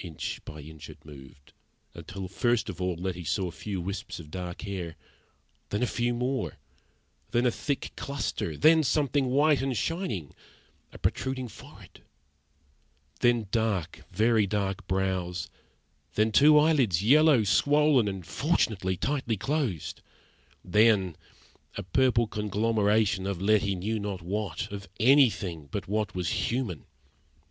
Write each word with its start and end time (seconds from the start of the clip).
Inch 0.00 0.42
by 0.44 0.60
inch 0.60 0.90
it 0.90 1.06
moved, 1.06 1.54
until 1.94 2.28
first 2.28 2.68
of 2.68 2.82
all 2.82 2.96
Letty 2.96 3.24
saw 3.24 3.46
a 3.48 3.50
few 3.50 3.80
wisps 3.80 4.20
of 4.20 4.30
dark 4.30 4.60
hair, 4.60 4.94
then 5.70 5.82
a 5.82 5.86
few 5.86 6.12
more, 6.12 6.58
then 7.30 7.46
a 7.46 7.50
thick 7.50 7.90
cluster; 7.96 8.58
then 8.58 8.82
something 8.84 9.28
white 9.28 9.62
and 9.62 9.74
shining 9.74 10.34
a 10.92 10.98
protruding 10.98 11.48
forehead; 11.48 12.02
then 13.20 13.46
dark, 13.50 14.02
very 14.12 14.46
dark 14.46 14.86
brows; 14.86 15.48
then 16.14 16.30
two 16.30 16.58
eyelids, 16.58 17.02
yellow, 17.02 17.42
swollen, 17.42 18.06
and 18.06 18.26
fortunately 18.26 18.98
tightly 18.98 19.38
closed; 19.38 20.02
then 20.62 21.16
a 21.78 21.82
purple 21.82 22.26
conglomeration 22.26 23.26
of 23.26 23.40
Letty 23.40 23.74
knew 23.74 23.98
not 23.98 24.20
what 24.20 24.70
of 24.70 24.90
anything 25.00 25.70
but 25.72 25.88
what 25.88 26.14
was 26.14 26.28
human. 26.28 26.84